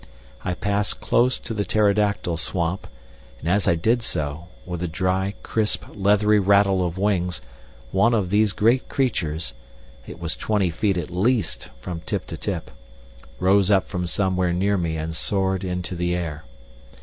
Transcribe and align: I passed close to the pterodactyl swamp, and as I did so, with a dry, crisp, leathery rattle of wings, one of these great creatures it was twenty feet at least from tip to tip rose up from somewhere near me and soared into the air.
I 0.43 0.55
passed 0.55 0.99
close 0.99 1.37
to 1.37 1.53
the 1.53 1.63
pterodactyl 1.63 2.37
swamp, 2.37 2.87
and 3.39 3.47
as 3.47 3.67
I 3.67 3.75
did 3.75 4.01
so, 4.01 4.47
with 4.65 4.81
a 4.81 4.87
dry, 4.87 5.35
crisp, 5.43 5.85
leathery 5.93 6.39
rattle 6.39 6.83
of 6.83 6.97
wings, 6.97 7.39
one 7.91 8.15
of 8.15 8.31
these 8.31 8.51
great 8.51 8.89
creatures 8.89 9.53
it 10.07 10.19
was 10.19 10.35
twenty 10.35 10.71
feet 10.71 10.97
at 10.97 11.11
least 11.11 11.69
from 11.81 11.99
tip 11.99 12.25
to 12.25 12.35
tip 12.37 12.71
rose 13.39 13.69
up 13.69 13.87
from 13.87 14.07
somewhere 14.07 14.53
near 14.53 14.75
me 14.75 14.97
and 14.97 15.15
soared 15.15 15.63
into 15.63 15.93
the 15.95 16.15
air. 16.15 16.45